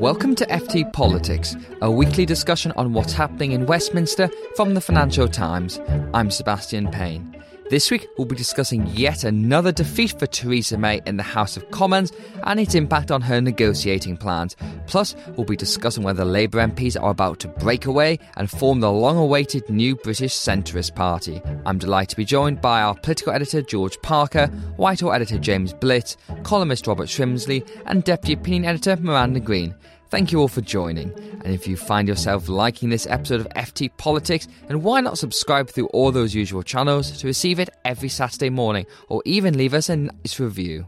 [0.00, 5.28] Welcome to FT Politics, a weekly discussion on what's happening in Westminster from the Financial
[5.28, 5.78] Times.
[6.14, 7.36] I'm Sebastian Payne.
[7.70, 11.70] This week, we'll be discussing yet another defeat for Theresa May in the House of
[11.70, 14.56] Commons and its impact on her negotiating plans.
[14.88, 18.90] Plus, we'll be discussing whether Labour MPs are about to break away and form the
[18.90, 21.40] long awaited new British centrist party.
[21.64, 26.16] I'm delighted to be joined by our political editor George Parker, Whitehall editor James Blitz,
[26.42, 29.76] columnist Robert Shrimsley, and deputy opinion editor Miranda Green.
[30.10, 31.12] Thank you all for joining.
[31.44, 35.70] And if you find yourself liking this episode of FT Politics, then why not subscribe
[35.70, 39.88] through all those usual channels to receive it every Saturday morning, or even leave us
[39.88, 40.86] a nice review?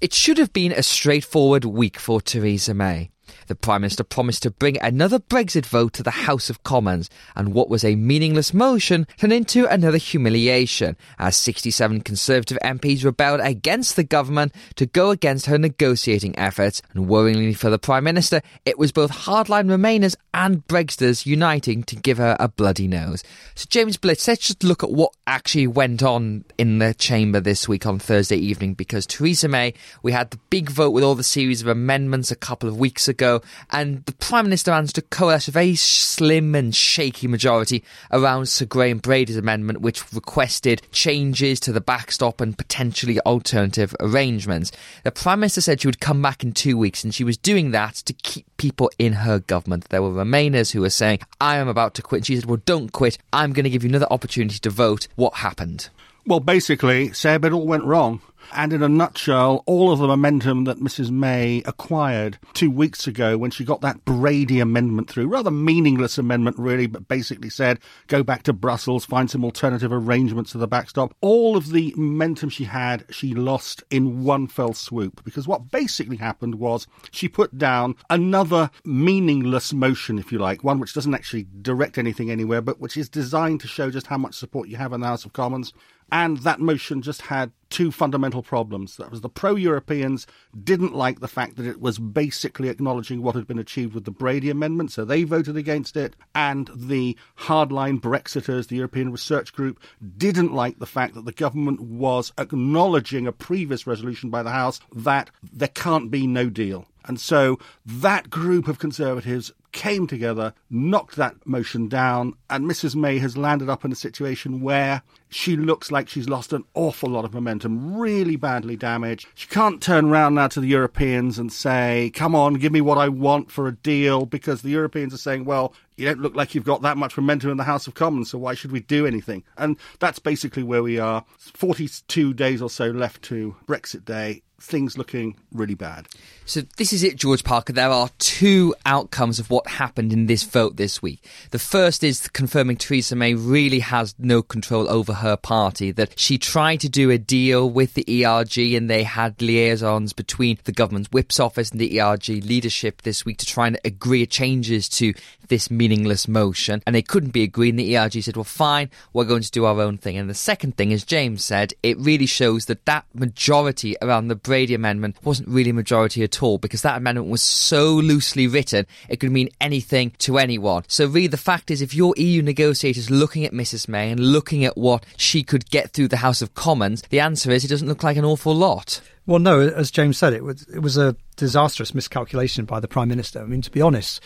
[0.00, 3.11] It should have been a straightforward week for Theresa May.
[3.52, 7.52] The Prime Minister promised to bring another Brexit vote to the House of Commons, and
[7.52, 13.94] what was a meaningless motion turned into another humiliation, as 67 Conservative MPs rebelled against
[13.94, 18.78] the government to go against her negotiating efforts, and worryingly for the Prime Minister, it
[18.78, 23.22] was both hardline Remainers and Brexiters uniting to give her a bloody nose.
[23.54, 27.68] So, James Blitz, let's just look at what actually went on in the chamber this
[27.68, 31.22] week on Thursday evening, because Theresa May, we had the big vote with all the
[31.22, 35.48] series of amendments a couple of weeks ago and the Prime Minister managed to coalesce
[35.48, 41.72] a very slim and shaky majority around Sir Graham Brady's amendment, which requested changes to
[41.72, 44.72] the backstop and potentially alternative arrangements.
[45.04, 47.70] The Prime Minister said she would come back in two weeks, and she was doing
[47.72, 49.88] that to keep people in her government.
[49.88, 52.20] There were Remainers who were saying, I am about to quit.
[52.20, 53.18] And she said, Well, don't quit.
[53.32, 55.08] I'm going to give you another opportunity to vote.
[55.16, 55.90] What happened?
[56.24, 58.20] Well, basically, Seb, it all went wrong.
[58.52, 61.10] And in a nutshell, all of the momentum that Mrs.
[61.10, 66.58] May acquired two weeks ago when she got that Brady amendment through, rather meaningless amendment,
[66.58, 67.78] really, but basically said
[68.08, 71.14] go back to Brussels, find some alternative arrangements to the backstop.
[71.20, 75.24] All of the momentum she had, she lost in one fell swoop.
[75.24, 80.78] Because what basically happened was she put down another meaningless motion, if you like, one
[80.78, 84.34] which doesn't actually direct anything anywhere, but which is designed to show just how much
[84.34, 85.72] support you have in the House of Commons.
[86.12, 88.98] And that motion just had two fundamental problems.
[88.98, 90.26] That was the pro Europeans
[90.62, 94.10] didn't like the fact that it was basically acknowledging what had been achieved with the
[94.10, 96.14] Brady Amendment, so they voted against it.
[96.34, 99.80] And the hardline Brexiters, the European Research Group,
[100.16, 104.78] didn't like the fact that the government was acknowledging a previous resolution by the House
[104.92, 106.86] that there can't be no deal.
[107.04, 112.94] And so that group of Conservatives came together, knocked that motion down, and Mrs.
[112.94, 117.08] May has landed up in a situation where she looks like she's lost an awful
[117.08, 119.26] lot of momentum, really badly damaged.
[119.34, 122.98] She can't turn around now to the Europeans and say, come on, give me what
[122.98, 126.54] I want for a deal, because the Europeans are saying, well, you don't look like
[126.54, 129.06] you've got that much momentum in the House of Commons, so why should we do
[129.06, 129.44] anything?
[129.56, 131.24] And that's basically where we are.
[131.38, 136.06] 42 days or so left to Brexit Day things looking really bad.
[136.44, 137.72] So this is it, George Parker.
[137.72, 141.24] There are two outcomes of what happened in this vote this week.
[141.50, 146.38] The first is confirming Theresa May really has no control over her party, that she
[146.38, 151.10] tried to do a deal with the ERG and they had liaisons between the government's
[151.10, 155.12] whip's office and the ERG leadership this week to try and agree changes to
[155.48, 156.82] this meaningless motion.
[156.86, 159.64] And they couldn't be agreed and the ERG said, well, fine, we're going to do
[159.64, 160.16] our own thing.
[160.16, 164.34] And the second thing, as James said, it really shows that that majority around the
[164.52, 168.86] Brady Amendment wasn't really a majority at all because that amendment was so loosely written,
[169.08, 170.84] it could mean anything to anyone.
[170.88, 173.88] So, really, the fact is, if your EU negotiators looking at Mrs.
[173.88, 177.50] May and looking at what she could get through the House of Commons, the answer
[177.50, 179.00] is it doesn't look like an awful lot.
[179.24, 183.08] Well, no, as James said, it was it was a disastrous miscalculation by the Prime
[183.08, 183.40] Minister.
[183.40, 184.20] I mean, to be honest,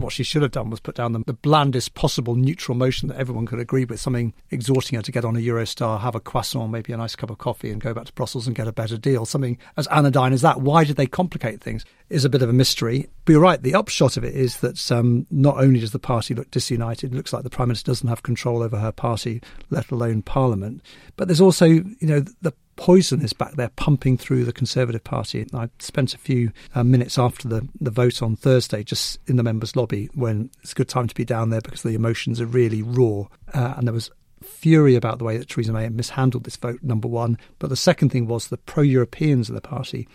[0.00, 3.16] what she should have done was put down the, the, blandest possible neutral motion that
[3.18, 6.70] everyone could agree with, something exhorting her to get on a Eurostar, have a croissant,
[6.70, 8.96] maybe a nice cup of coffee, and go back to Brussels and get a better
[8.96, 9.24] deal.
[9.24, 10.60] Something as anodyne as that.
[10.60, 11.84] Why did they complicate things?
[12.08, 13.08] Is a bit of a mystery.
[13.24, 13.62] But you're right.
[13.62, 17.16] The upshot of it is that um, not only does the party look disunited, it
[17.16, 20.82] looks like the prime minister doesn't have control over her party, let alone Parliament.
[21.16, 25.46] But there's also, you know, the poison is back there pumping through the Conservative Party.
[25.52, 29.42] I spent a few uh, minutes after the, the vote on Thursday just in the
[29.42, 32.46] members' lobby when it's a good time to be down there because the emotions are
[32.46, 33.24] really raw.
[33.52, 34.10] Uh, and there was
[34.42, 37.38] fury about the way that Theresa May mishandled this vote, number one.
[37.58, 40.08] But the second thing was the pro Europeans of the party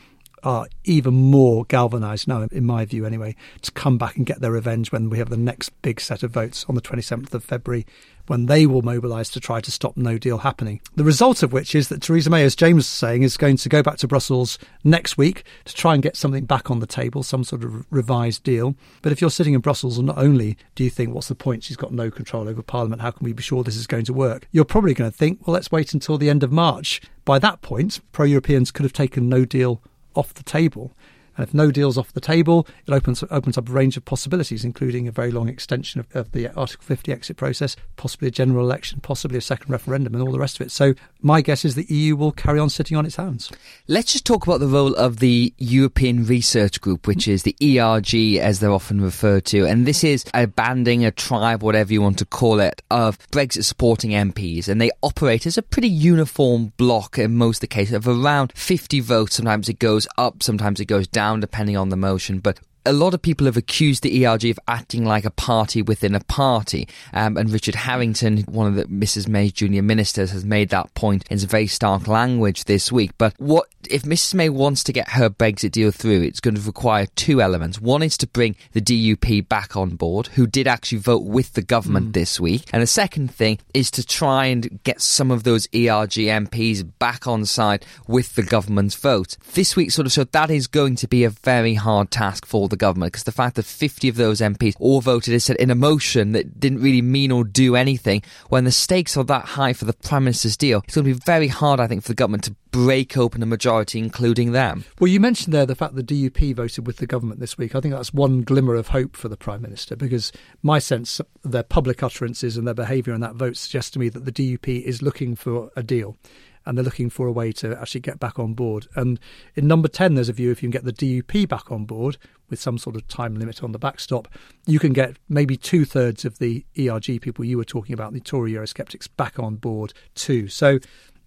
[0.46, 4.52] are even more galvanised now, in my view anyway, to come back and get their
[4.52, 7.86] revenge when we have the next big set of votes on the 27th of February,
[8.28, 10.80] when they will mobilise to try to stop no deal happening.
[10.96, 13.70] The result of which is that Theresa May, as James was saying, is going to
[13.70, 17.24] go back to Brussels next week to try and get something back on the table,
[17.24, 18.76] some sort of revised deal.
[19.02, 21.64] But if you're sitting in Brussels, and not only do you think, what's the point?
[21.64, 23.02] She's got no control over Parliament.
[23.02, 24.48] How can we be sure this is going to work?
[24.52, 27.02] You're probably going to think, well, let's wait until the end of March.
[27.26, 29.82] By that point, pro Europeans could have taken no deal
[30.16, 30.96] off the table.
[31.38, 34.64] And if no deal's off the table, it opens opens up a range of possibilities,
[34.64, 38.66] including a very long extension of, of, the Article 50 exit process, possibly a general
[38.66, 40.72] election, possibly a second referendum, and all the rest of it.
[40.72, 43.52] So my guess is the EU will carry on sitting on its hands.
[43.88, 48.38] Let's just talk about the role of the European Research Group, which is the ERG
[48.38, 49.66] as they're often referred to.
[49.66, 53.66] And this is a banding, a tribe, whatever you want to call it, of Brexit
[53.66, 54.68] supporting MPs.
[54.68, 58.54] And they operate as a pretty uniform block in most of the cases of around
[58.56, 59.36] 50 votes.
[59.36, 62.94] Sometimes it goes up, sometimes it goes down down depending on the motion, but a
[62.94, 66.88] lot of people have accused the ERG of acting like a party within a party.
[67.14, 69.28] Um, and Richard Harrington, one of the Mrs.
[69.28, 73.12] May's junior ministers, has made that point in very stark language this week.
[73.18, 74.34] But what if Mrs.
[74.36, 76.22] May wants to get her Brexit deal through?
[76.24, 77.80] It's going to require two elements.
[77.80, 81.62] One is to bring the DUP back on board, who did actually vote with the
[81.62, 82.14] government mm.
[82.14, 82.66] this week.
[82.72, 87.28] And the second thing is to try and get some of those ERG MPs back
[87.28, 89.38] on side with the government's vote.
[89.54, 92.68] This week sort of showed that is going to be a very hard task for
[92.68, 95.56] the the government because the fact that 50 of those MPs all voted as said
[95.58, 99.46] in a motion that didn't really mean or do anything when the stakes are that
[99.46, 102.10] high for the Prime Minister's deal, it's going to be very hard, I think, for
[102.10, 104.84] the government to break open a majority, including them.
[105.00, 107.74] Well, you mentioned there the fact that the DUP voted with the government this week.
[107.74, 110.32] I think that's one glimmer of hope for the Prime Minister because
[110.62, 114.26] my sense, their public utterances and their behaviour in that vote suggests to me that
[114.26, 116.18] the DUP is looking for a deal
[116.66, 118.88] and they're looking for a way to actually get back on board.
[118.96, 119.20] And
[119.56, 122.18] in number 10, there's a view if you can get the DUP back on board
[122.50, 124.28] with some sort of time limit on the backstop,
[124.66, 128.20] you can get maybe two thirds of the ERG people you were talking about, the
[128.20, 130.48] Tory Eurosceptics, back on board too.
[130.48, 130.80] So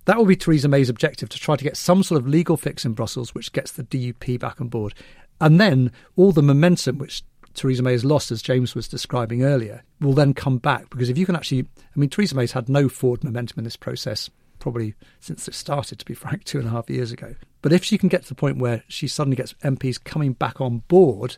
[0.05, 2.85] that will be Theresa May's objective to try to get some sort of legal fix
[2.85, 4.95] in Brussels which gets the DUP back on board.
[5.41, 7.23] And then all the momentum which
[7.55, 10.89] Theresa May has lost, as James was describing earlier, will then come back.
[10.91, 13.77] Because if you can actually, I mean, Theresa May's had no forward momentum in this
[13.77, 17.35] process probably since it started, to be frank, two and a half years ago.
[17.63, 20.61] But if she can get to the point where she suddenly gets MPs coming back
[20.61, 21.37] on board,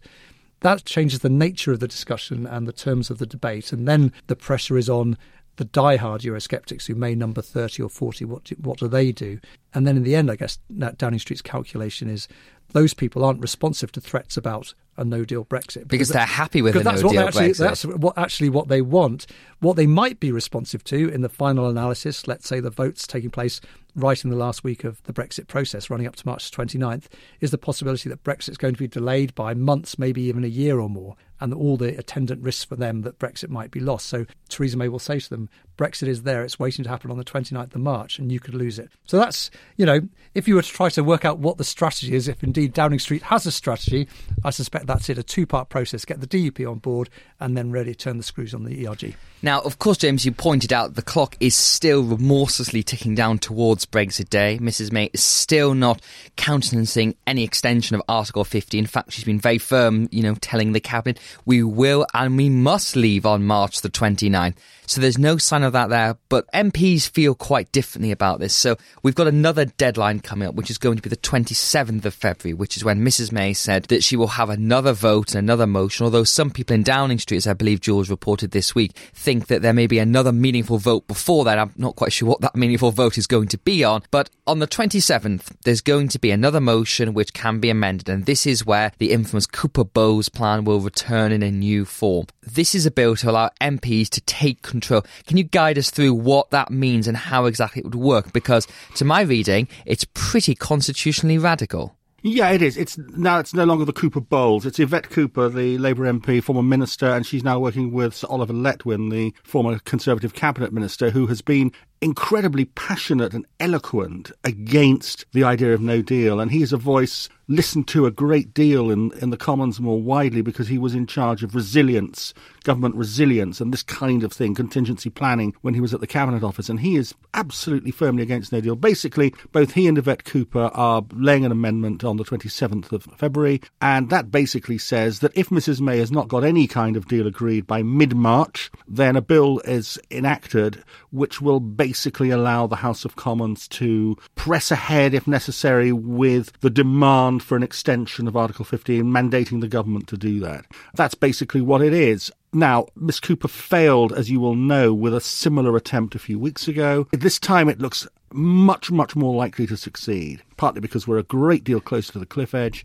[0.60, 3.72] that changes the nature of the discussion and the terms of the debate.
[3.72, 5.16] And then the pressure is on
[5.56, 8.24] the die-hard Eurosceptics who may number 30 or 40.
[8.24, 9.40] What do, what do they do?
[9.74, 10.58] And then in the end, I guess
[10.96, 12.28] Downing Street's calculation is
[12.72, 16.60] those people aren't responsive to threats about a no deal Brexit because, because they're happy
[16.60, 17.58] with a no deal actually, Brexit.
[17.58, 19.26] That's what actually what they want.
[19.60, 23.30] What they might be responsive to in the final analysis, let's say the votes taking
[23.30, 23.60] place
[23.96, 27.06] right in the last week of the Brexit process, running up to March 29th,
[27.40, 30.48] is the possibility that Brexit is going to be delayed by months, maybe even a
[30.48, 34.06] year or more, and all the attendant risks for them that Brexit might be lost.
[34.06, 35.48] So Theresa May will say to them,
[35.80, 38.54] Brexit is there, it's waiting to happen on the 29th of March, and you could
[38.54, 38.90] lose it.
[39.06, 40.00] So that's, you know,
[40.34, 42.98] if you were to try to work out what the strategy is, if indeed Downing
[42.98, 44.06] Street has a strategy,
[44.44, 47.08] I suspect that's it a two part process get the DUP on board
[47.40, 49.14] and then really turn the screws on the ERG.
[49.42, 53.86] Now, of course, James, you pointed out the clock is still remorselessly ticking down towards
[53.86, 54.58] Brexit Day.
[54.60, 56.02] Mrs May is still not
[56.36, 58.78] countenancing any extension of Article 50.
[58.78, 62.50] In fact, she's been very firm, you know, telling the Cabinet, we will and we
[62.50, 64.56] must leave on March the 29th.
[64.90, 68.52] So there's no sign of that there, but MPs feel quite differently about this.
[68.52, 72.12] So we've got another deadline coming up, which is going to be the 27th of
[72.12, 75.68] February, which is when Mrs May said that she will have another vote and another
[75.68, 79.46] motion, although some people in Downing Street, as I believe Jules reported this week, think
[79.46, 81.60] that there may be another meaningful vote before that.
[81.60, 84.58] I'm not quite sure what that meaningful vote is going to be on, but on
[84.58, 88.66] the 27th, there's going to be another motion which can be amended, and this is
[88.66, 92.26] where the infamous Cooper Boles plan will return in a new form.
[92.42, 94.79] This is a bill to allow MPs to take control.
[94.80, 98.32] Can you guide us through what that means and how exactly it would work?
[98.32, 101.96] Because to my reading, it's pretty constitutionally radical.
[102.22, 102.76] Yeah, it is.
[102.76, 104.66] It's now it's no longer the Cooper Boles.
[104.66, 108.52] It's Yvette Cooper, the Labour MP, former minister, and she's now working with Sir Oliver
[108.52, 115.44] Letwin, the former Conservative cabinet minister, who has been incredibly passionate and eloquent against the
[115.44, 116.40] idea of no deal.
[116.40, 120.40] And he's a voice listened to a great deal in, in the Commons more widely
[120.40, 125.10] because he was in charge of resilience, government resilience, and this kind of thing, contingency
[125.10, 126.68] planning, when he was at the Cabinet Office.
[126.68, 128.76] And he is absolutely firmly against no deal.
[128.76, 133.60] Basically, both he and Yvette Cooper are laying an amendment on the 27th of February,
[133.82, 135.80] and that basically says that if Mrs.
[135.80, 139.58] May has not got any kind of deal agreed by mid March, then a bill
[139.64, 141.89] is enacted which will basically
[142.30, 147.62] allow the House of Commons to press ahead, if necessary, with the demand for an
[147.62, 150.66] extension of Article 15, mandating the government to do that.
[150.94, 152.30] That's basically what it is.
[152.52, 156.66] Now, Miss Cooper failed, as you will know, with a similar attempt a few weeks
[156.66, 157.06] ago.
[157.12, 161.64] This time it looks much, much more likely to succeed, partly because we're a great
[161.64, 162.84] deal closer to the cliff edge,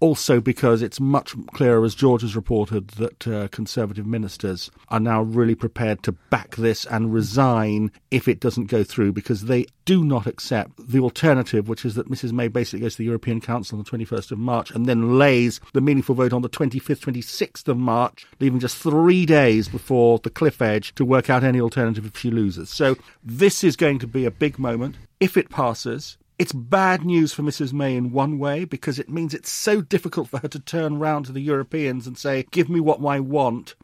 [0.00, 5.22] also because it's much clearer, as George has reported, that uh, Conservative ministers are now
[5.22, 10.04] really prepared to back this and resign if it doesn't go through, because they do
[10.04, 13.78] not accept the alternative, which is that Mrs May basically goes to the European Council
[13.78, 17.68] on the 21st of March and then lays the meaningful vote on the 25th, 26th
[17.68, 22.06] of March, leaving just three days before the cliff edge to work out any alternative
[22.06, 22.70] if she loses.
[22.70, 24.96] So this is going to be a big moment.
[25.18, 27.74] If it passes, it's bad news for Mrs.
[27.74, 31.26] May in one way because it means it's so difficult for her to turn round
[31.26, 33.74] to the Europeans and say, give me what I want,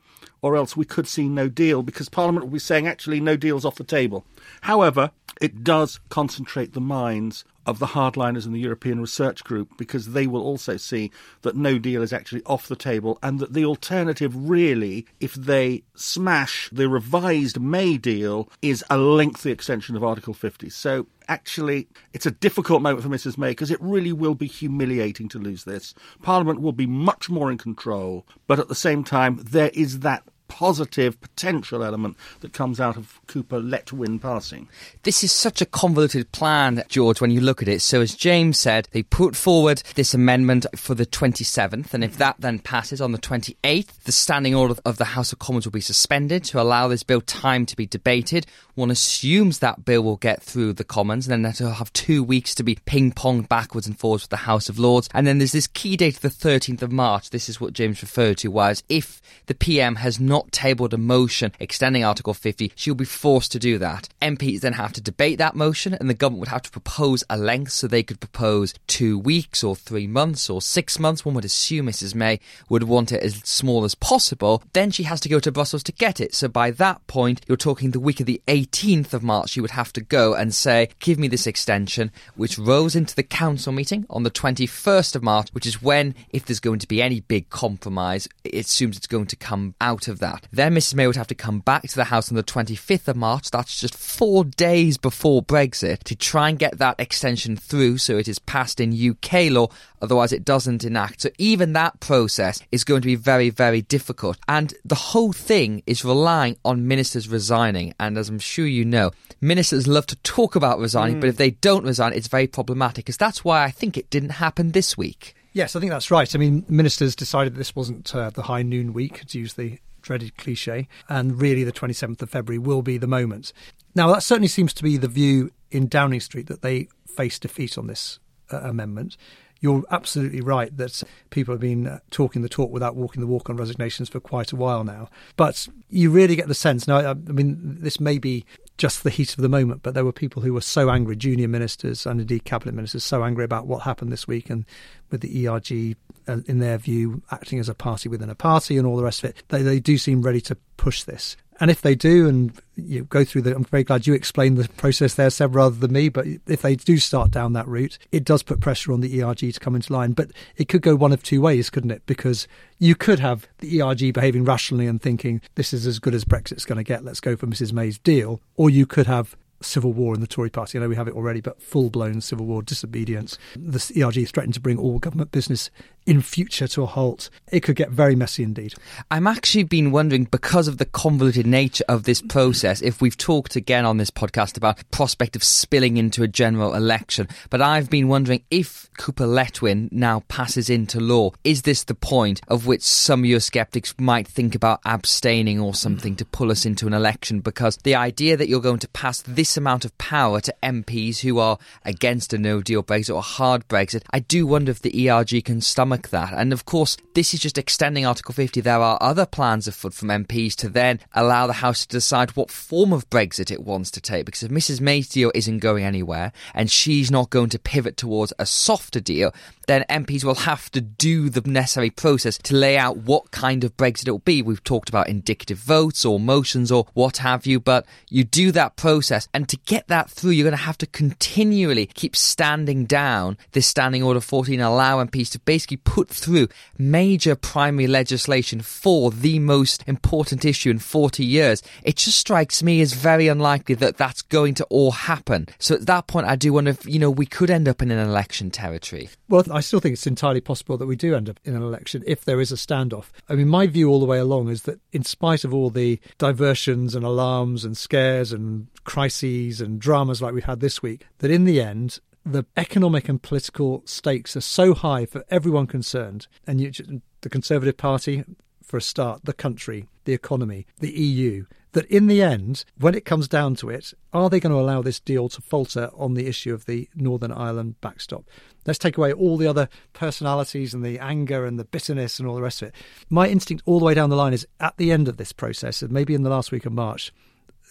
[0.40, 3.66] or else we could see no deal because Parliament will be saying, actually, no deal's
[3.66, 4.24] off the table.
[4.62, 10.12] However, it does concentrate the minds of the hardliners in the European Research Group because
[10.12, 11.10] they will also see
[11.42, 15.82] that no deal is actually off the table and that the alternative, really, if they
[15.94, 20.70] smash the revised May deal, is a lengthy extension of Article 50.
[20.70, 23.36] So actually, it's a difficult moment for Mrs.
[23.36, 25.94] May because it really will be humiliating to lose this.
[26.22, 30.22] Parliament will be much more in control, but at the same time, there is that
[30.48, 34.68] positive potential element that comes out of Cooper Letwin passing.
[35.02, 37.80] This is such a convoluted plan, George, when you look at it.
[37.80, 42.36] So, as James said, they put forward this amendment for the 27th, and if that
[42.38, 45.80] then passes on the 28th, the standing order of the House of Commons will be
[45.80, 48.46] suspended to allow this bill time to be debated.
[48.74, 52.54] One assumes that bill will get through the Commons, and then they'll have two weeks
[52.56, 55.08] to be ping ponged backwards and forwards with the House of Lords.
[55.14, 57.30] And then there's this key date of the 13th of March.
[57.30, 60.98] This is what James referred to, was if the PM has not not tabled a
[60.98, 64.06] motion extending Article 50, she'll be forced to do that.
[64.20, 67.38] MPs then have to debate that motion, and the government would have to propose a
[67.38, 71.24] length, so they could propose two weeks or three months or six months.
[71.24, 72.14] One would assume Mrs.
[72.14, 72.38] May
[72.68, 74.62] would want it as small as possible.
[74.74, 76.34] Then she has to go to Brussels to get it.
[76.34, 79.70] So by that point, you're talking the week of the 18th of March, she would
[79.70, 84.04] have to go and say, Give me this extension, which rolls into the council meeting
[84.10, 87.48] on the 21st of March, which is when, if there's going to be any big
[87.48, 90.48] compromise, it assumes it's going to come out of that that.
[90.52, 93.16] Then Mrs May would have to come back to the House on the 25th of
[93.16, 98.16] March, that's just four days before Brexit, to try and get that extension through so
[98.16, 99.68] it is passed in UK law,
[100.02, 101.22] otherwise it doesn't enact.
[101.22, 104.38] So even that process is going to be very, very difficult.
[104.48, 107.94] And the whole thing is relying on ministers resigning.
[108.00, 111.20] And as I'm sure you know, ministers love to talk about resigning, mm.
[111.20, 113.04] but if they don't resign, it's very problematic.
[113.04, 115.34] Because that's why I think it didn't happen this week.
[115.56, 116.34] Yes, I think that's right.
[116.34, 120.36] I mean, ministers decided this wasn't uh, the high noon week, to use the dreaded
[120.36, 123.52] cliche, and really the 27th of February will be the moment.
[123.94, 127.76] Now, that certainly seems to be the view in Downing Street that they face defeat
[127.76, 128.20] on this
[128.52, 129.16] uh, amendment.
[129.60, 133.50] You're absolutely right that people have been uh, talking the talk without walking the walk
[133.50, 135.08] on resignations for quite a while now.
[135.36, 138.44] But you really get the sense now, I mean, this may be
[138.78, 141.48] just the heat of the moment, but there were people who were so angry, junior
[141.48, 144.66] ministers and indeed cabinet ministers, so angry about what happened this week and
[145.10, 145.96] with the ERG
[146.28, 149.22] Uh, in their view, acting as a party within a party and all the rest
[149.22, 151.36] of it, they, they do seem ready to push this.
[151.60, 154.68] And if they do, and you go through the, I'm very glad you explained the
[154.76, 156.08] process there, Seb, rather than me.
[156.08, 159.38] But if they do start down that route, it does put pressure on the ERG
[159.38, 160.12] to come into line.
[160.12, 162.02] But it could go one of two ways, couldn't it?
[162.06, 162.46] Because
[162.78, 166.64] you could have the ERG behaving rationally and thinking this is as good as Brexit's
[166.64, 167.04] going to get.
[167.04, 170.50] Let's go for Mrs May's deal, or you could have civil war in the Tory
[170.50, 170.76] party.
[170.76, 173.38] I know we have it already, but full blown civil war, disobedience.
[173.56, 175.70] The ERG is threatening to bring all government business
[176.06, 177.28] in future to a halt.
[177.50, 178.74] It could get very messy indeed.
[179.10, 183.56] I'm actually been wondering, because of the convoluted nature of this process, if we've talked
[183.56, 187.28] again on this podcast about prospect of spilling into a general election.
[187.50, 192.40] But I've been wondering if Cooper Letwin now passes into law, is this the point
[192.48, 196.94] of which some Eurosceptics might think about abstaining or something to pull us into an
[196.94, 197.40] election?
[197.40, 201.38] Because the idea that you're going to pass this amount of power to MPs who
[201.38, 205.44] are against a no deal Brexit or hard Brexit, I do wonder if the ERG
[205.44, 206.38] can stomach stomach that.
[206.38, 208.60] And of course, this is just extending Article 50.
[208.60, 212.50] There are other plans afoot from MPs to then allow the House to decide what
[212.50, 214.26] form of Brexit it wants to take.
[214.26, 218.32] Because if Mrs May's deal isn't going anywhere and she's not going to pivot towards
[218.38, 219.32] a softer deal,
[219.66, 223.76] then MPs will have to do the necessary process to lay out what kind of
[223.76, 224.42] Brexit it will be.
[224.42, 228.76] We've talked about indicative votes or motions or what have you, but you do that
[228.76, 229.28] process.
[229.34, 233.66] And to get that through, you're going to have to continually keep standing down this
[233.66, 239.82] Standing Order 14, allow MPs to basically put through major primary legislation for the most
[239.86, 241.62] important issue in 40 years.
[241.82, 245.46] It just strikes me as very unlikely that that's going to all happen.
[245.58, 247.90] So at that point, I do wonder if, you know, we could end up in
[247.90, 249.08] an election territory.
[249.28, 252.02] Well, I still think it's entirely possible that we do end up in an election
[252.06, 253.06] if there is a standoff.
[253.28, 256.00] I mean, my view all the way along is that in spite of all the
[256.18, 261.30] diversions and alarms and scares and crises and dramas like we've had this week, that
[261.30, 266.26] in the end, the economic and political stakes are so high for everyone concerned.
[266.46, 268.24] And you, the Conservative Party,
[268.62, 273.04] for a start, the country, the economy, the EU, that in the end, when it
[273.04, 276.26] comes down to it, are they going to allow this deal to falter on the
[276.26, 278.24] issue of the Northern Ireland backstop?
[278.66, 282.34] Let's take away all the other personalities and the anger and the bitterness and all
[282.34, 282.74] the rest of it.
[283.08, 285.82] My instinct all the way down the line is at the end of this process,
[285.82, 287.12] maybe in the last week of March,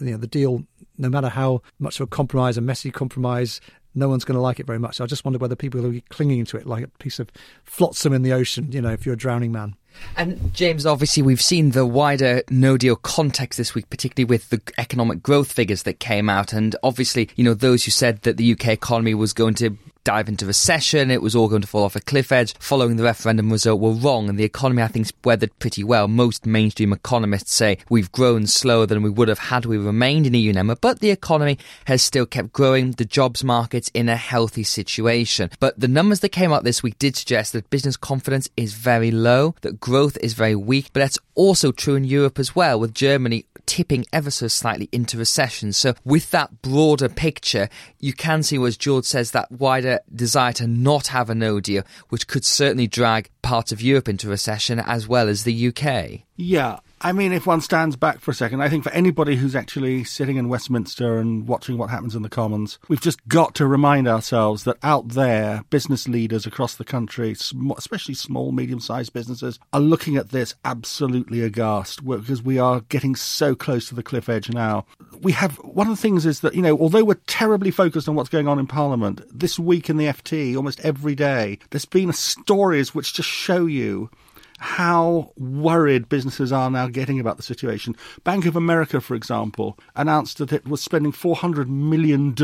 [0.00, 0.64] you know, the deal,
[0.98, 3.60] no matter how much of a compromise, a messy compromise,
[3.96, 5.00] no one's going to like it very much.
[5.00, 7.30] I just wonder whether people will be clinging to it like a piece of
[7.64, 9.74] flotsam in the ocean, you know, if you're a drowning man.
[10.16, 14.60] And James, obviously, we've seen the wider no deal context this week, particularly with the
[14.76, 16.52] economic growth figures that came out.
[16.52, 19.76] And obviously, you know, those who said that the UK economy was going to
[20.06, 23.02] dive into recession, it was all going to fall off a cliff edge following the
[23.02, 26.06] referendum result were wrong, and the economy, I think, weathered pretty well.
[26.06, 30.34] Most mainstream economists say we've grown slower than we would have had we remained an
[30.34, 34.62] EU member, but the economy has still kept growing, the jobs market's in a healthy
[34.62, 35.50] situation.
[35.58, 39.10] But the numbers that came out this week did suggest that business confidence is very
[39.10, 42.94] low, that growth is very weak, but that's also true in Europe as well, with
[42.94, 45.72] Germany tipping ever so slightly into recession.
[45.72, 47.68] So, with that broader picture,
[47.98, 51.82] you can see, as George says, that wider desire to not have a no deal,
[52.08, 56.22] which could certainly drag parts of Europe into recession as well as the UK.
[56.36, 59.54] Yeah, I mean, if one stands back for a second, I think for anybody who's
[59.54, 63.66] actually sitting in Westminster and watching what happens in the Commons, we've just got to
[63.68, 67.36] remind ourselves that out there, business leaders across the country,
[67.76, 73.14] especially small, medium sized businesses, are looking at this absolutely aghast because we are getting
[73.14, 74.84] so close to the cliff edge now.
[75.20, 78.16] We have one of the things is that, you know, although we're terribly focused on
[78.16, 82.12] what's going on in Parliament, this week in the FT, almost every day, there's been
[82.12, 84.10] stories which just show you
[84.58, 87.94] how worried businesses are now getting about the situation.
[88.24, 92.34] Bank of America, for example, announced that it was spending $400 million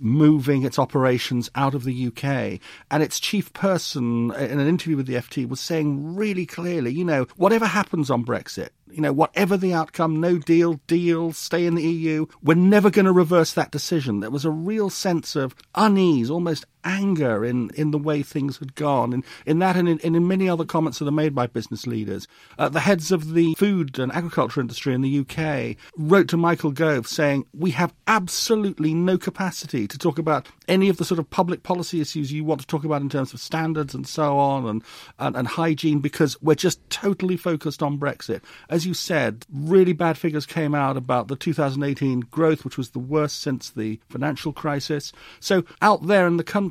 [0.00, 2.60] moving its operations out of the UK.
[2.90, 6.92] And its chief person, uh, in an interview with the FT, was saying really clearly,
[6.92, 11.66] you know, whatever happens on Brexit, you know, whatever the outcome, no deal, deal, stay
[11.66, 14.20] in the EU, we're never going to reverse that decision.
[14.20, 18.74] There was a real sense of unease, almost anger in, in the way things had
[18.74, 19.12] gone.
[19.12, 22.26] And in that and in, in many other comments that are made by business leaders.
[22.58, 26.70] Uh, the heads of the food and agriculture industry in the UK wrote to Michael
[26.70, 31.28] Gove saying, We have absolutely no capacity to talk about any of the sort of
[31.30, 34.66] public policy issues you want to talk about in terms of standards and so on
[34.66, 34.82] and,
[35.18, 38.42] and, and hygiene because we're just totally focused on Brexit.
[38.68, 42.98] As you said, really bad figures came out about the 2018 growth, which was the
[42.98, 45.12] worst since the financial crisis.
[45.40, 46.69] So out there in the country,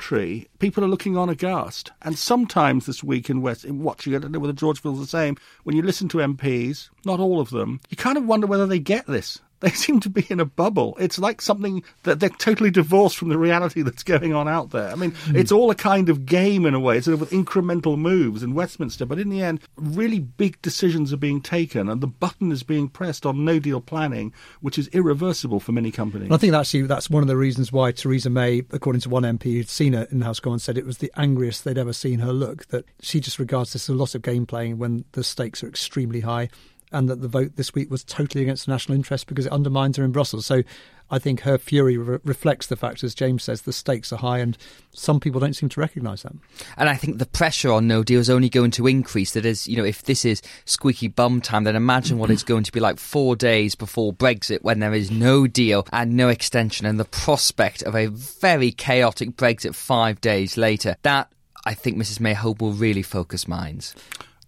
[0.60, 1.92] people are looking on aghast.
[2.02, 5.08] And sometimes this week in West, in watching, I don't know whether George feels the
[5.08, 8.66] same, when you listen to MPs, not all of them, you kind of wonder whether
[8.66, 10.96] they get this they seem to be in a bubble.
[11.00, 14.90] It's like something that they're totally divorced from the reality that's going on out there.
[14.90, 15.36] I mean, mm.
[15.36, 18.44] it's all a kind of game in a way, It's sort of with incremental moves
[18.44, 19.06] in Westminster.
[19.06, 22.88] But in the end, really big decisions are being taken, and the button is being
[22.88, 26.26] pressed on no deal planning, which is irreversible for many companies.
[26.26, 29.24] And I think actually that's one of the reasons why Theresa May, according to one
[29.24, 31.94] MP who'd seen her in the House Commons, said it was the angriest they'd ever
[31.94, 32.68] seen her look.
[32.68, 35.68] That she just regards this as a lot of game playing when the stakes are
[35.68, 36.50] extremely high
[36.92, 39.98] and that the vote this week was totally against the national interest because it undermines
[39.98, 40.46] her in Brussels.
[40.46, 40.64] So
[41.12, 44.40] I think her fury re- reflects the fact, as James says, the stakes are high,
[44.40, 44.58] and
[44.94, 46.34] some people don't seem to recognise that.
[46.78, 49.34] And I think the pressure on No Deal is only going to increase.
[49.34, 52.64] That is, you know, if this is squeaky bum time, then imagine what it's going
[52.64, 56.86] to be like four days before Brexit when there is no deal and no extension,
[56.86, 60.96] and the prospect of a very chaotic Brexit five days later.
[61.02, 61.32] That
[61.66, 63.96] I think Mrs May hope will really focus minds.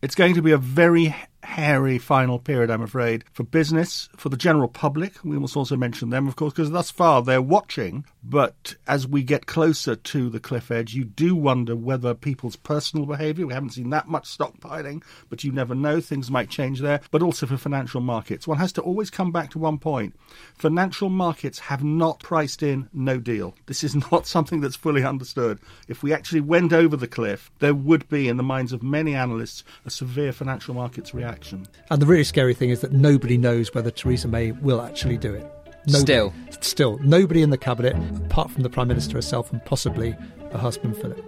[0.02, 4.38] It's going to be a very hairy final period, I'm afraid, for business, for the
[4.38, 5.14] general public.
[5.24, 8.06] We must also mention them, of course, because thus far they're watching.
[8.24, 13.06] But as we get closer to the cliff edge, you do wonder whether people's personal
[13.06, 17.02] behaviour, we haven't seen that much stockpiling, but you never know, things might change there,
[17.10, 18.48] but also for financial markets.
[18.48, 20.16] One has to always come back to one point.
[20.56, 23.56] Financial markets have not priced in no deal.
[23.66, 25.60] This is not something that's fully understood.
[25.88, 29.16] If we actually went over the cliff, there would be, in the minds of many
[29.16, 31.68] analysts, a severe financial markets reaction.
[31.90, 35.34] And the really scary thing is that nobody knows whether Theresa May will actually do
[35.34, 35.61] it.
[35.88, 36.00] Nobody.
[36.00, 36.34] Still.
[36.62, 36.98] Still.
[37.00, 40.15] Nobody in the cabinet, apart from the Prime Minister herself and possibly
[40.52, 41.26] her husband, Philip.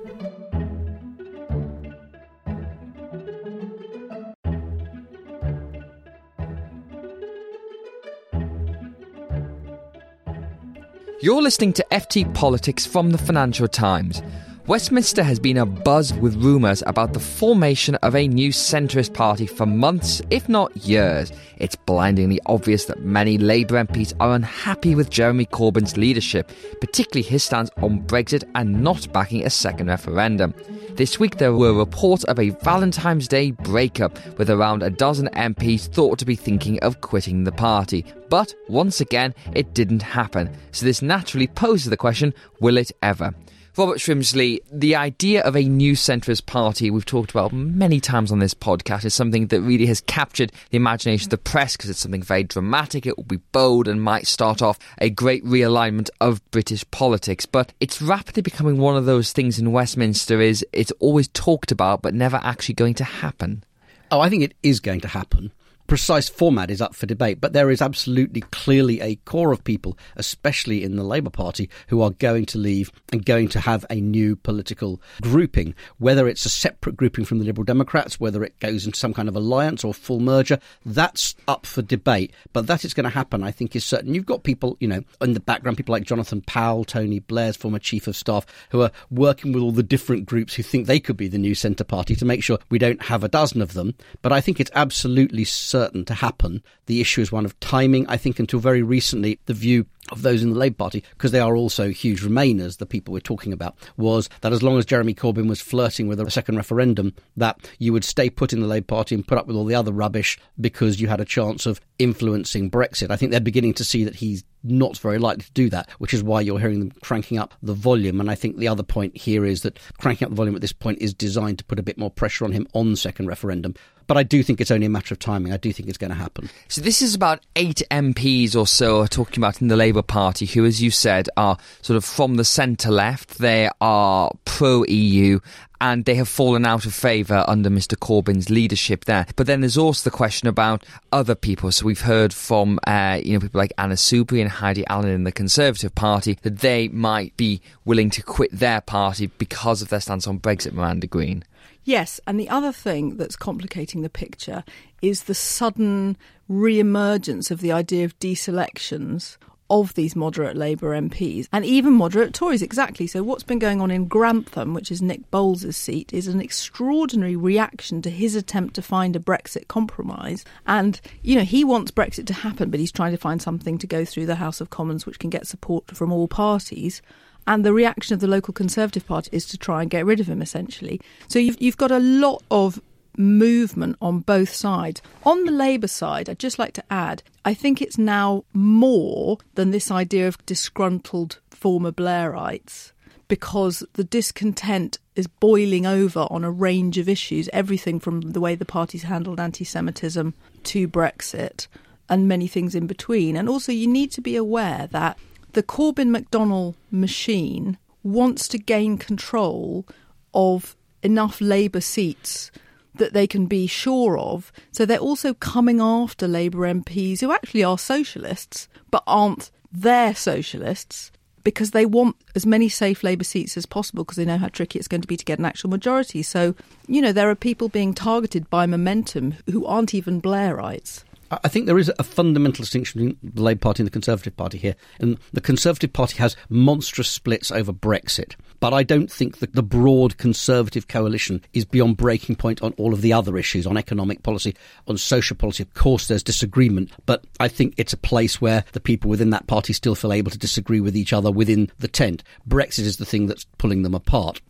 [11.22, 14.22] You're listening to FT Politics from the Financial Times.
[14.66, 19.66] Westminster has been abuzz with rumours about the formation of a new centrist party for
[19.66, 21.34] months, if not years.
[21.58, 26.50] It's blindingly obvious that many Labour MPs are unhappy with Jeremy Corbyn's leadership,
[26.80, 30.54] particularly his stance on Brexit and not backing a second referendum.
[30.92, 35.88] This week there were reports of a Valentine's Day breakup, with around a dozen MPs
[35.88, 38.06] thought to be thinking of quitting the party.
[38.30, 40.56] But once again, it didn't happen.
[40.72, 43.34] So this naturally poses the question will it ever?
[43.76, 48.38] Robert Shrimsley, the idea of a new centrist party we've talked about many times on
[48.38, 52.00] this podcast is something that really has captured the imagination of the press because it's
[52.00, 56.40] something very dramatic, it will be bold and might start off a great realignment of
[56.52, 57.48] British politics.
[57.48, 62.04] But it's rapidly becoming one of those things in Westminster is it's always talked about
[62.04, 63.64] but never actually going to happen.
[64.12, 65.52] Oh, I think it is going to happen
[65.88, 69.98] precise format is up for debate, but there is absolutely clearly a core of people,
[70.16, 73.96] especially in the Labour Party, who are going to leave and going to have a
[73.96, 75.76] new political grouping.
[75.98, 79.30] Whether it's a separate grouping from the Liberal Democrats, whether it goes into some kind
[79.30, 82.34] of alliance or full merger, that's up for debate.
[82.54, 84.14] But that is going to happen, I think, is certain.
[84.14, 87.80] You've got people, you know, in the background, people like Jonathan Powell, Tony Blair's former
[87.80, 91.18] chief of staff, who are working with all the different groups who think they could
[91.18, 93.96] be the new centre party to make sure we don't have a dozen of them.
[94.22, 95.44] But I think it's absolutely
[95.74, 96.64] to happen.
[96.86, 98.08] The issue is one of timing.
[98.08, 101.40] I think until very recently, the view of those in the Labour Party, because they
[101.40, 105.14] are also huge Remainers, the people we're talking about, was that as long as Jeremy
[105.14, 108.86] Corbyn was flirting with a second referendum, that you would stay put in the Labour
[108.86, 111.80] Party and put up with all the other rubbish because you had a chance of
[112.00, 113.12] influencing Brexit.
[113.12, 116.14] I think they're beginning to see that he's not very likely to do that, which
[116.14, 118.20] is why you're hearing them cranking up the volume.
[118.20, 120.74] And I think the other point here is that cranking up the volume at this
[120.74, 123.76] point is designed to put a bit more pressure on him on second referendum.
[124.08, 125.54] But I do think it's only a matter of timing.
[125.54, 126.50] I do think it's going to happen.
[126.68, 130.46] So this is about eight MPs or so are talking about in the Labour Party
[130.46, 133.38] who, as you said, are sort of from the centre left.
[133.38, 135.40] They are pro EU
[135.84, 139.28] and they have fallen out of favour under Mr Corbyn's leadership there.
[139.36, 141.74] But then there's also the question about other people.
[141.74, 145.26] So we've heard from uh, you know people like Anna Soubry and Heidi Allen in
[145.26, 150.00] the Conservative Party that they might be willing to quit their party because of their
[150.00, 150.72] stance on Brexit.
[150.72, 151.44] Miranda Green.
[151.84, 154.64] Yes, and the other thing that's complicating the picture
[155.02, 156.16] is the sudden
[156.48, 159.36] re emergence of the idea of deselections
[159.82, 163.08] of these moderate Labour MPs and even moderate Tories, exactly.
[163.08, 167.36] So, what's been going on in Grantham, which is Nick Boles' seat, is an extraordinary
[167.36, 170.46] reaction to his attempt to find a Brexit compromise.
[170.68, 173.88] And, you know, he wants Brexit to happen, but he's trying to find something to
[173.88, 177.02] go through the House of Commons which can get support from all parties.
[177.46, 180.28] And the reaction of the local Conservative Party is to try and get rid of
[180.28, 181.02] him, essentially.
[181.28, 182.80] So you've, you've got a lot of
[183.18, 185.02] movement on both sides.
[185.24, 189.72] On the Labour side, I'd just like to add, I think it's now more than
[189.72, 192.92] this idea of disgruntled former Blairites
[193.28, 198.56] because the discontent is boiling over on a range of issues, everything from the way
[198.56, 201.68] the party's handled anti Semitism to Brexit
[202.10, 203.36] and many things in between.
[203.36, 205.18] And also, you need to be aware that
[205.54, 209.88] the Corbyn McDonnell machine wants to gain control
[210.34, 212.52] of enough Labour seats
[212.96, 214.52] that they can be sure of.
[214.72, 221.12] So they're also coming after Labour MPs who actually are socialists but aren't their socialists
[221.44, 224.80] because they want as many safe Labour seats as possible because they know how tricky
[224.80, 226.22] it's going to be to get an actual majority.
[226.24, 226.56] So,
[226.88, 231.04] you know, there are people being targeted by momentum who aren't even Blairites.
[231.32, 234.58] I think there is a fundamental distinction between the Labour Party and the Conservative Party
[234.58, 234.76] here.
[235.00, 238.36] And the Conservative Party has monstrous splits over Brexit.
[238.60, 242.94] But I don't think that the broad Conservative coalition is beyond breaking point on all
[242.94, 244.56] of the other issues, on economic policy,
[244.88, 245.64] on social policy.
[245.64, 249.48] Of course, there's disagreement, but I think it's a place where the people within that
[249.48, 252.24] party still feel able to disagree with each other within the tent.
[252.48, 254.42] Brexit is the thing that's pulling them apart.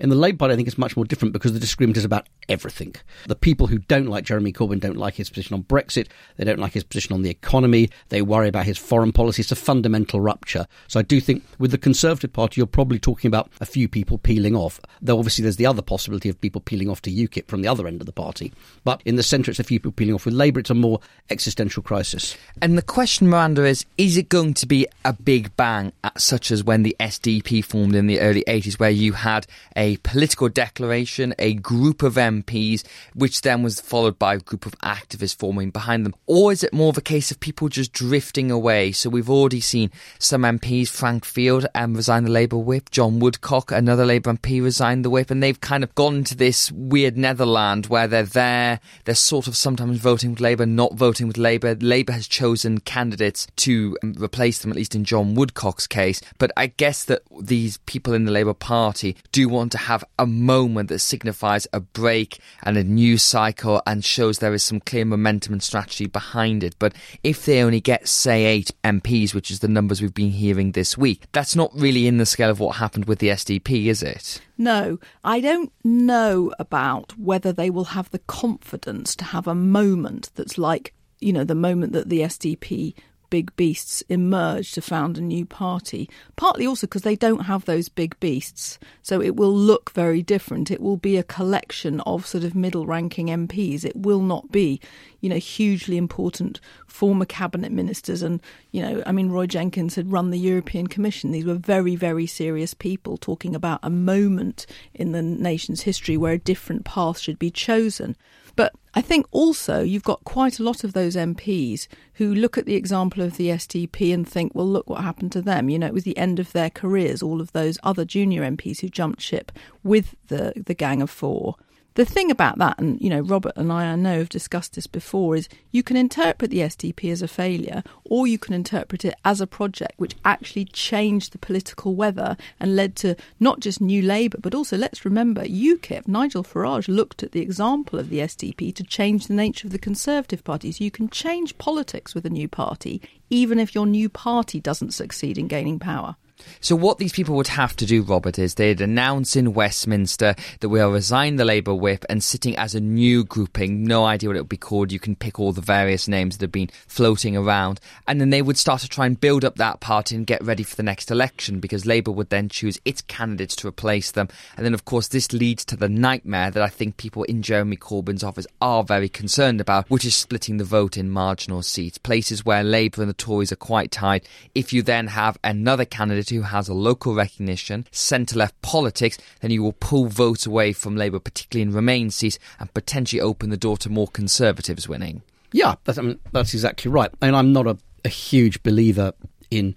[0.00, 2.28] In the Labour Party, I think it's much more different because the disagreement is about
[2.48, 2.94] everything.
[3.26, 6.08] The people who don't like Jeremy Corbyn don't like his position on Brexit.
[6.36, 7.90] They don't like his position on the economy.
[8.08, 9.42] They worry about his foreign policy.
[9.42, 10.66] It's a fundamental rupture.
[10.86, 14.18] So I do think with the Conservative Party, you're probably talking about a few people
[14.18, 14.80] peeling off.
[15.02, 17.86] Though obviously there's the other possibility of people peeling off to UKIP from the other
[17.86, 18.52] end of the party.
[18.84, 20.24] But in the centre, it's a few people peeling off.
[20.24, 21.00] With Labour, it's a more
[21.30, 22.36] existential crisis.
[22.62, 26.64] And the question, Miranda, is is it going to be a big bang, such as
[26.64, 31.54] when the SDP formed in the early 80s, where you had a political declaration, a
[31.54, 36.07] group of MPs, which then was followed by a group of activists forming behind them?
[36.26, 38.92] Or is it more of a case of people just drifting away?
[38.92, 43.72] So we've already seen some MPs, Frank Field, um, resign the Labour whip, John Woodcock,
[43.72, 47.86] another Labour MP, resigned the whip, and they've kind of gone to this weird Netherland
[47.86, 51.76] where they're there, they're sort of sometimes voting with Labour, not voting with Labour.
[51.80, 56.20] Labour has chosen candidates to um, replace them, at least in John Woodcock's case.
[56.38, 60.26] But I guess that these people in the Labour Party do want to have a
[60.26, 65.04] moment that signifies a break and a new cycle and shows there is some clear
[65.04, 66.74] momentum and strategy behind it.
[66.78, 70.72] But if they only get, say, eight MPs, which is the numbers we've been hearing
[70.72, 74.02] this week, that's not really in the scale of what happened with the SDP, is
[74.02, 74.40] it?
[74.56, 80.30] No, I don't know about whether they will have the confidence to have a moment
[80.34, 82.94] that's like, you know, the moment that the SDP
[83.30, 86.08] big beasts emerge to found a new party.
[86.36, 88.78] Partly also because they don't have those big beasts.
[89.02, 90.70] So it will look very different.
[90.70, 93.84] It will be a collection of sort of middle ranking MPs.
[93.84, 94.80] It will not be,
[95.20, 98.22] you know, hugely important former cabinet ministers.
[98.22, 98.40] And,
[98.72, 101.30] you know, I mean, Roy Jenkins had run the European Commission.
[101.30, 106.32] These were very, very serious people talking about a moment in the nation's history where
[106.32, 108.16] a different path should be chosen.
[108.56, 112.66] But I think also you've got quite a lot of those MPs who look at
[112.66, 115.68] the example of the SDP and think, well, look what happened to them.
[115.68, 118.80] You know, it was the end of their careers, all of those other junior MPs
[118.80, 119.52] who jumped ship
[119.84, 121.54] with the, the Gang of Four.
[121.94, 124.86] The thing about that, and you know, Robert and I, I know, have discussed this
[124.86, 129.16] before, is you can interpret the SDP as a failure, or you can interpret it
[129.24, 134.00] as a project which actually changed the political weather and led to not just New
[134.00, 136.06] Labour, but also let's remember UKIP.
[136.06, 139.78] Nigel Farage looked at the example of the SDP to change the nature of the
[139.78, 140.70] Conservative Party.
[140.70, 144.94] So you can change politics with a new party, even if your new party doesn't
[144.94, 146.14] succeed in gaining power.
[146.60, 150.68] So, what these people would have to do, Robert, is they'd announce in Westminster that
[150.68, 154.36] we are resigning the Labour whip and sitting as a new grouping, no idea what
[154.36, 154.92] it would be called.
[154.92, 157.80] You can pick all the various names that have been floating around.
[158.06, 160.62] And then they would start to try and build up that party and get ready
[160.62, 164.28] for the next election because Labour would then choose its candidates to replace them.
[164.56, 167.76] And then, of course, this leads to the nightmare that I think people in Jeremy
[167.76, 172.44] Corbyn's office are very concerned about, which is splitting the vote in marginal seats, places
[172.44, 174.26] where Labour and the Tories are quite tight.
[174.54, 179.50] If you then have another candidate who has a local recognition, centre left politics, then
[179.50, 183.56] you will pull votes away from Labour, particularly in Remain seats, and potentially open the
[183.56, 185.22] door to more Conservatives winning.
[185.52, 187.10] Yeah, that's, I mean, that's exactly right.
[187.22, 189.12] And I'm not a, a huge believer
[189.50, 189.74] in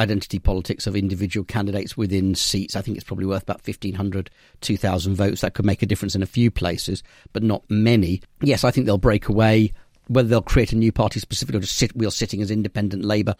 [0.00, 2.76] identity politics of individual candidates within seats.
[2.76, 4.30] I think it's probably worth about 1,500,
[4.60, 5.40] 2,000 votes.
[5.40, 8.22] That could make a difference in a few places, but not many.
[8.40, 9.72] Yes, I think they'll break away
[10.08, 13.34] whether they'll create a new party specifically or just sit wheel sitting as independent Labour.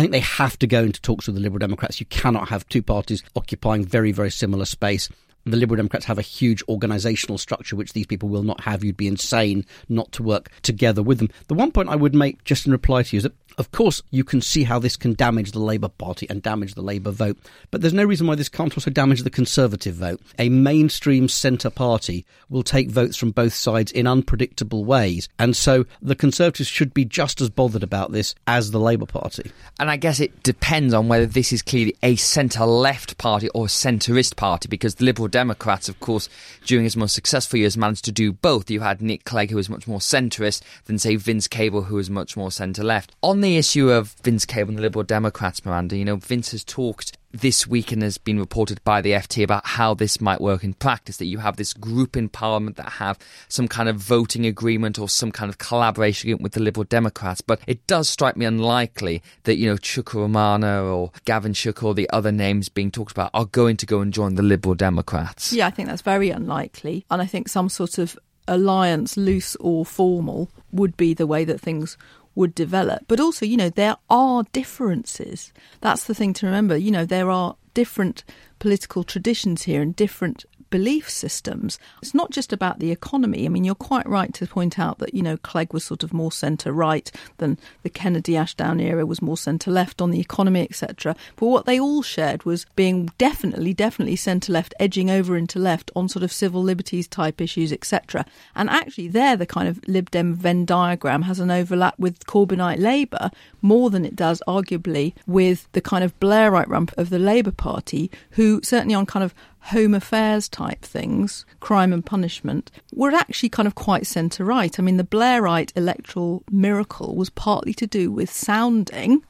[0.00, 2.00] I think they have to go into talks with the Liberal Democrats.
[2.00, 5.10] You cannot have two parties occupying very, very similar space.
[5.44, 8.82] The Liberal Democrats have a huge organisational structure which these people will not have.
[8.82, 11.28] You'd be insane not to work together with them.
[11.48, 14.02] The one point I would make, just in reply to you, is that of course,
[14.10, 17.36] you can see how this can damage the Labour Party and damage the Labour vote,
[17.70, 20.20] but there's no reason why this can't also damage the Conservative vote.
[20.38, 25.84] A mainstream centre party will take votes from both sides in unpredictable ways, and so
[26.00, 29.52] the Conservatives should be just as bothered about this as the Labour Party.
[29.78, 33.66] And I guess it depends on whether this is clearly a centre left party or
[33.66, 36.28] a centrist party, because the Liberal Democrats, of course,
[36.64, 38.70] during his most successful years, managed to do both.
[38.70, 42.08] You had Nick Clegg, who was much more centrist, than, say, Vince Cable, who was
[42.08, 43.12] much more centre left.
[43.22, 46.52] On the the issue of Vince Cable and the Liberal Democrats, Miranda, you know, Vince
[46.52, 50.40] has talked this week and has been reported by the FT about how this might
[50.40, 53.96] work in practice that you have this group in Parliament that have some kind of
[53.96, 57.40] voting agreement or some kind of collaboration with the Liberal Democrats.
[57.40, 61.94] But it does strike me unlikely that, you know, Chuka Umunna or Gavin Shuker or
[61.94, 65.52] the other names being talked about are going to go and join the Liberal Democrats.
[65.52, 67.04] Yeah, I think that's very unlikely.
[67.10, 68.16] And I think some sort of
[68.48, 71.96] alliance, loose or formal, would be the way that things
[72.34, 73.04] would develop.
[73.08, 75.52] But also, you know, there are differences.
[75.80, 76.76] That's the thing to remember.
[76.76, 78.24] You know, there are different
[78.58, 81.78] political traditions here and different belief systems.
[82.00, 83.44] It's not just about the economy.
[83.44, 86.12] I mean, you're quite right to point out that, you know, Clegg was sort of
[86.12, 90.62] more centre right than the Kennedy Ashdown era was more centre left on the economy,
[90.62, 91.14] etc.
[91.36, 95.90] But what they all shared was being definitely, definitely centre left, edging over into left
[95.94, 98.24] on sort of civil liberties type issues, etc.
[98.54, 102.78] And actually, there, the kind of Lib Dem Venn diagram has an overlap with Corbynite
[102.78, 103.30] Labour
[103.60, 108.10] more than it does, arguably, with the kind of Blairite rump of the Labour Party,
[108.32, 113.66] who certainly on kind of home affairs type things, crime and punishment, were actually kind
[113.66, 114.78] of quite centre right.
[114.78, 119.22] I mean, the Blairite electoral miracle was partly to do with sounding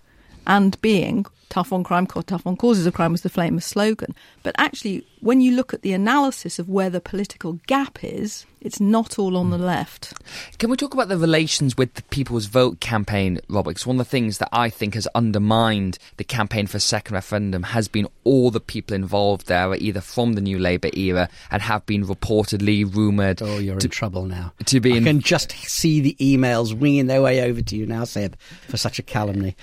[0.47, 4.15] and being tough on crime, tough on causes of crime was the famous slogan.
[4.43, 8.81] But actually, when you look at the analysis of where the political gap is, it's
[8.81, 9.65] not all on the hmm.
[9.65, 10.13] left.
[10.59, 13.71] Can we talk about the relations with the People's Vote campaign, Robert?
[13.71, 17.15] Because one of the things that I think has undermined the campaign for a second
[17.15, 21.29] referendum has been all the people involved there are either from the New Labour era
[21.51, 23.41] and have been reportedly rumoured.
[23.41, 24.53] Oh, you're to, in trouble now.
[24.67, 27.87] To be I in, can just see the emails winging their way over to you
[27.87, 29.57] now, Seb, for such a calumny.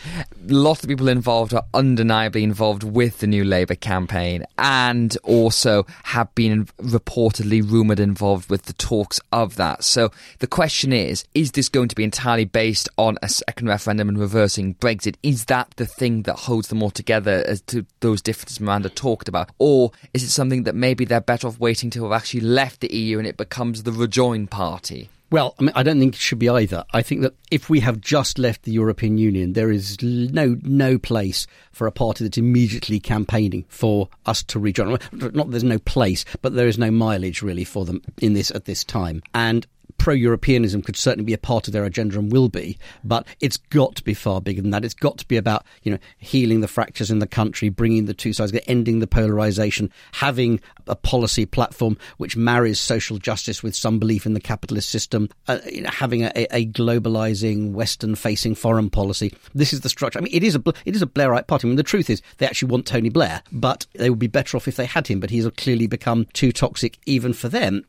[0.48, 5.16] Lots of people involved are undeniably involved with the New Labour campaign and
[5.48, 9.82] also have been reportedly rumoured involved with the talks of that.
[9.82, 14.10] So the question is is this going to be entirely based on a second referendum
[14.10, 15.16] and reversing Brexit?
[15.24, 19.30] Is that the thing that holds them all together as to those differences Miranda talked
[19.30, 19.50] about?
[19.58, 22.94] Or is it something that maybe they're better off waiting till have actually left the
[22.94, 25.10] EU and it becomes the rejoin party?
[25.30, 26.86] Well, I mean, I don't think it should be either.
[26.94, 30.98] I think that if we have just left the European Union, there is no no
[30.98, 34.98] place for a party that's immediately campaigning for us to rejoin.
[35.12, 38.66] Not there's no place, but there is no mileage really for them in this at
[38.66, 39.22] this time.
[39.34, 43.26] And pro Europeanism could certainly be a part of their agenda and will be, but
[43.40, 44.86] it's got to be far bigger than that.
[44.86, 48.14] It's got to be about, you know, healing the fractures in the country, bringing the
[48.14, 53.76] two sides, together, ending the polarization, having a policy platform which marries social justice with
[53.76, 58.56] some belief in the capitalist system, uh, you know, having a, a globalizing, Western facing
[58.56, 59.34] foreign policy.
[59.54, 60.20] This is the structure.
[60.20, 61.68] I mean, it is a, it is a Blairite party.
[61.68, 64.58] I mean, the truth is they actually want Tony Blair, but they would be better
[64.58, 67.86] off if they had him, but he's clearly become too toxic even for them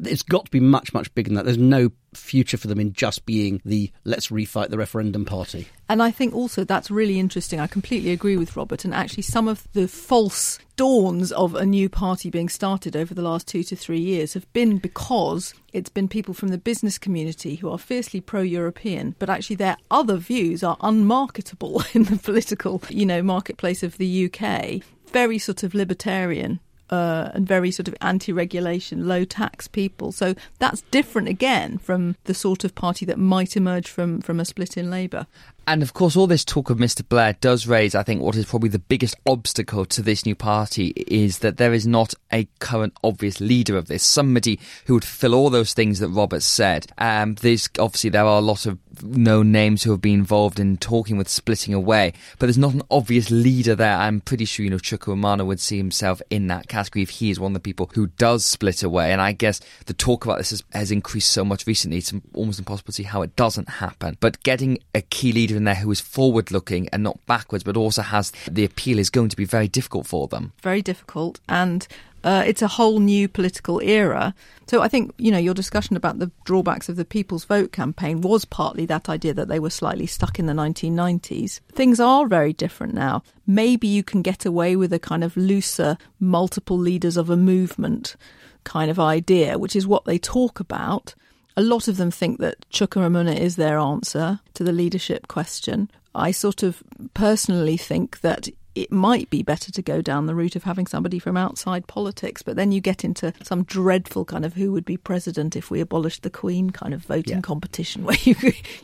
[0.00, 1.44] it's got to be much, much bigger than that.
[1.44, 5.68] There's no future for them in just being the let's refight the referendum party.
[5.88, 7.60] And I think also that's really interesting.
[7.60, 8.84] I completely agree with Robert.
[8.84, 13.22] And actually, some of the false dawns of a new party being started over the
[13.22, 17.56] last two to three years have been because it's been people from the business community
[17.56, 22.82] who are fiercely pro European, but actually their other views are unmarketable in the political,
[22.88, 24.82] you know, marketplace of the UK.
[25.10, 30.12] Very sort of libertarian uh, and very sort of anti-regulation, low-tax people.
[30.12, 34.44] So that's different again from the sort of party that might emerge from from a
[34.44, 35.26] split in Labour.
[35.68, 37.06] And of course, all this talk of Mr.
[37.06, 40.94] Blair does raise, I think, what is probably the biggest obstacle to this new party
[41.06, 45.34] is that there is not a current obvious leader of this, somebody who would fill
[45.34, 46.86] all those things that Robert said.
[46.96, 50.76] Um, there's obviously there are a lot of known names who have been involved in
[50.76, 53.96] talking with splitting away, but there's not an obvious leader there.
[53.96, 57.30] I'm pretty sure you know Chuka Umunna would see himself in that category if he
[57.30, 59.12] is one of the people who does split away.
[59.12, 62.58] And I guess the talk about this has, has increased so much recently; it's almost
[62.58, 64.16] impossible to see how it doesn't happen.
[64.20, 67.76] But getting a key leader in there who is forward looking and not backwards, but
[67.76, 70.52] also has the appeal is going to be very difficult for them.
[70.62, 71.40] Very difficult.
[71.48, 71.86] And
[72.28, 74.34] uh, it's a whole new political era.
[74.66, 78.20] So I think, you know, your discussion about the drawbacks of the People's Vote campaign
[78.20, 81.60] was partly that idea that they were slightly stuck in the 1990s.
[81.72, 83.22] Things are very different now.
[83.46, 88.14] Maybe you can get away with a kind of looser, multiple leaders of a movement
[88.62, 91.14] kind of idea, which is what they talk about.
[91.56, 95.90] A lot of them think that Chuka Umunna is their answer to the leadership question.
[96.14, 96.82] I sort of
[97.14, 98.48] personally think that
[98.82, 102.42] it might be better to go down the route of having somebody from outside politics,
[102.42, 105.80] but then you get into some dreadful kind of who would be president if we
[105.80, 107.40] abolished the Queen kind of voting yeah.
[107.40, 108.36] competition, where you,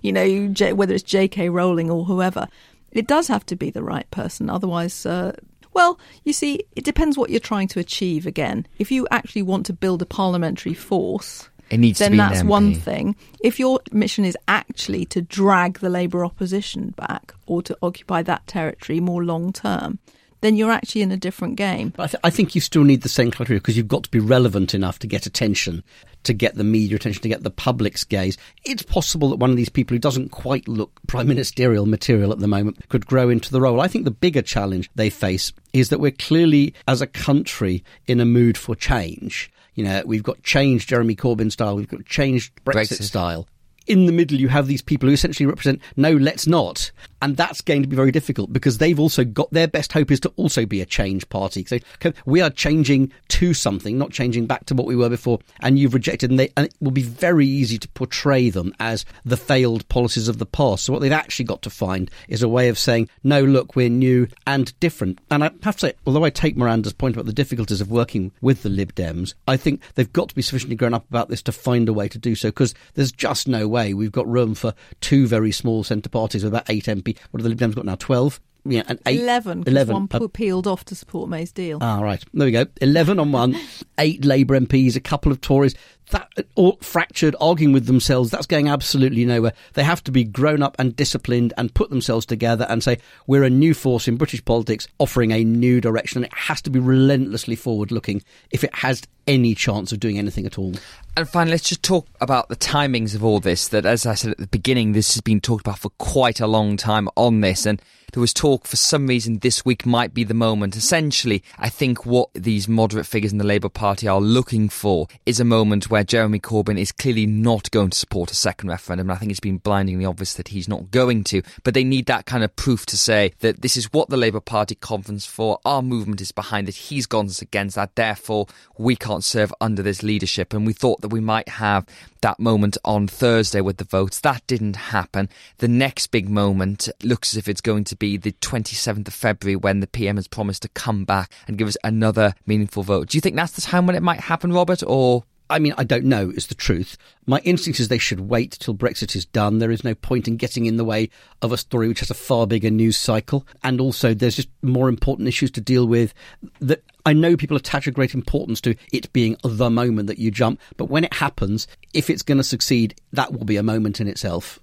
[0.02, 1.48] you know, whether it's J.K.
[1.48, 2.48] Rowling or whoever.
[2.90, 5.04] It does have to be the right person, otherwise.
[5.04, 5.32] Uh,
[5.72, 8.66] well, you see, it depends what you're trying to achieve again.
[8.78, 13.16] If you actually want to build a parliamentary force, it needs then that's one thing.
[13.40, 18.46] If your mission is actually to drag the Labour opposition back or to occupy that
[18.46, 19.98] territory more long term,
[20.44, 21.94] then you're actually in a different game.
[21.98, 24.18] I, th- I, think you still need the same criteria because you've got to be
[24.18, 25.82] relevant enough to get attention,
[26.24, 28.36] to get the media attention, to get the public's gaze.
[28.62, 32.40] It's possible that one of these people who doesn't quite look prime ministerial material at
[32.40, 33.80] the moment could grow into the role.
[33.80, 38.20] I think the bigger challenge they face is that we're clearly, as a country, in
[38.20, 42.54] a mood for change You know, we've got changed Jeremy Corbyn style, we've got changed
[42.64, 43.02] Brexit, Brexit.
[43.02, 43.48] style.
[43.86, 46.90] In the middle, you have these people who essentially represent no, let's not.
[47.24, 50.20] And that's going to be very difficult because they've also got their best hope is
[50.20, 51.64] to also be a change party.
[51.64, 51.78] So
[52.26, 55.38] we are changing to something, not changing back to what we were before.
[55.60, 59.06] And you've rejected, and, they, and it will be very easy to portray them as
[59.24, 60.84] the failed policies of the past.
[60.84, 63.88] So what they've actually got to find is a way of saying, no, look, we're
[63.88, 65.18] new and different.
[65.30, 68.32] And I have to say, although I take Miranda's point about the difficulties of working
[68.42, 71.40] with the Lib Dems, I think they've got to be sufficiently grown up about this
[71.44, 74.54] to find a way to do so because there's just no way we've got room
[74.54, 76.86] for two very small centre parties with about eight
[77.30, 77.96] What have the Lib Dems got now?
[77.96, 78.40] 12?
[78.66, 79.20] Yeah, and eight.
[79.20, 79.92] 11, 'cause 11.
[79.94, 81.78] one Uh, peeled off to support May's deal.
[81.82, 82.24] Ah, right.
[82.32, 82.64] There we go.
[82.80, 83.56] 11 on one,
[83.98, 85.74] eight Labour MPs, a couple of Tories.
[86.10, 88.30] That all fractured, arguing with themselves.
[88.30, 89.54] That's going absolutely nowhere.
[89.72, 93.42] They have to be grown up and disciplined and put themselves together and say, we're
[93.42, 96.18] a new force in British politics offering a new direction.
[96.18, 100.18] And it has to be relentlessly forward looking if it has any chance of doing
[100.18, 100.74] anything at all.
[101.16, 103.68] And finally, let's just talk about the timings of all this.
[103.68, 106.46] That, as I said at the beginning, this has been talked about for quite a
[106.46, 107.64] long time on this.
[107.64, 107.80] And
[108.12, 110.76] there was talk for some reason this week might be the moment.
[110.76, 115.40] Essentially, I think what these moderate figures in the Labour Party are looking for is
[115.40, 119.08] a moment where Jeremy Corbyn is clearly not going to support a second referendum.
[119.08, 121.40] And I think it's been blindingly obvious that he's not going to.
[121.62, 124.40] But they need that kind of proof to say that this is what the Labour
[124.40, 125.60] Party conference for.
[125.64, 126.74] Our movement is behind it.
[126.74, 127.94] He's gone against that.
[127.94, 130.52] Therefore, we can't serve under this leadership.
[130.52, 131.86] And we thought that we might have
[132.22, 134.18] that moment on Thursday with the votes.
[134.18, 135.28] That didn't happen.
[135.58, 139.54] The next big moment looks as if it's going to be the 27th of February
[139.54, 143.10] when the PM has promised to come back and give us another meaningful vote.
[143.10, 145.84] Do you think that's the time when it might happen, Robert, or I mean, I
[145.84, 146.96] don't know, is the truth.
[147.26, 149.58] My instinct is they should wait till Brexit is done.
[149.58, 151.10] There is no point in getting in the way
[151.42, 153.46] of a story which has a far bigger news cycle.
[153.62, 156.14] And also, there's just more important issues to deal with
[156.60, 160.30] that I know people attach a great importance to it being the moment that you
[160.30, 160.60] jump.
[160.78, 164.08] But when it happens, if it's going to succeed, that will be a moment in
[164.08, 164.60] itself.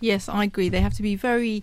[0.00, 0.68] Yes, I agree.
[0.68, 1.62] They have to be very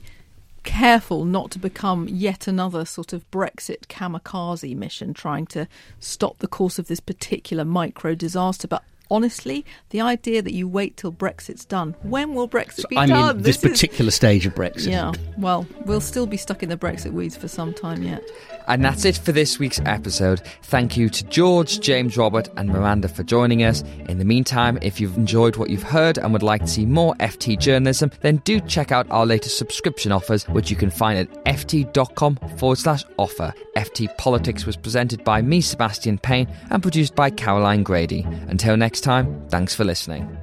[0.64, 5.68] careful not to become yet another sort of Brexit kamikaze mission trying to
[6.00, 8.68] stop the course of this particular micro disaster.
[8.68, 13.06] But honestly, the idea that you wait till Brexit's done, when will Brexit be I
[13.06, 13.36] done?
[13.38, 14.90] mean, this, is- particular stage of Brexit.
[14.90, 18.24] Yeah, well, we'll still be stuck in the Brexit weeds for some time yet.
[18.68, 20.42] And that's it for this week's episode.
[20.64, 23.84] Thank you to George, James, Robert, and Miranda for joining us.
[24.08, 27.16] In the meantime, if you've enjoyed what you've heard and would like to see more
[27.16, 31.46] FT journalism, then do check out our latest subscription offers, which you can find at
[31.46, 33.54] ft.com forward slash offer.
[33.76, 38.26] FT Politics was presented by me, Sebastian Payne, and produced by Caroline Grady.
[38.48, 40.43] Until next time, thanks for listening.